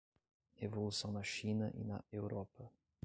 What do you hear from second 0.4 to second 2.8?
Revolução na China e na Europa